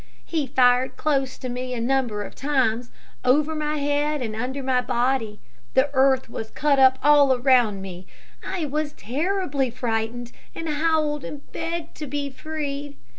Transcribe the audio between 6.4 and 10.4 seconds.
cut up all around me. I was terribly frightened,